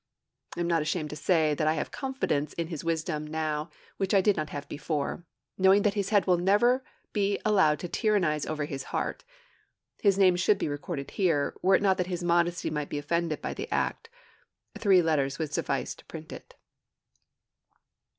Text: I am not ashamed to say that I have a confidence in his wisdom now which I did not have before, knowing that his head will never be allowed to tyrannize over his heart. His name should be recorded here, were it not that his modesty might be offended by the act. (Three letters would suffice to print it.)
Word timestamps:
I 0.57 0.61
am 0.61 0.67
not 0.67 0.81
ashamed 0.81 1.11
to 1.11 1.15
say 1.15 1.53
that 1.53 1.67
I 1.67 1.75
have 1.75 1.89
a 1.89 1.91
confidence 1.91 2.53
in 2.53 2.69
his 2.69 2.83
wisdom 2.83 3.27
now 3.27 3.69
which 3.97 4.15
I 4.15 4.21
did 4.21 4.35
not 4.35 4.49
have 4.49 4.67
before, 4.67 5.25
knowing 5.59 5.83
that 5.83 5.93
his 5.93 6.09
head 6.09 6.25
will 6.25 6.39
never 6.39 6.83
be 7.13 7.39
allowed 7.45 7.77
to 7.81 7.87
tyrannize 7.87 8.47
over 8.47 8.65
his 8.65 8.85
heart. 8.85 9.23
His 10.01 10.17
name 10.17 10.37
should 10.37 10.57
be 10.57 10.67
recorded 10.67 11.11
here, 11.11 11.55
were 11.61 11.75
it 11.75 11.83
not 11.83 11.97
that 11.97 12.07
his 12.07 12.23
modesty 12.23 12.71
might 12.71 12.89
be 12.89 12.97
offended 12.97 13.43
by 13.43 13.53
the 13.53 13.69
act. 13.71 14.09
(Three 14.75 15.03
letters 15.03 15.37
would 15.37 15.53
suffice 15.53 15.93
to 15.93 16.05
print 16.05 16.31
it.) 16.33 16.55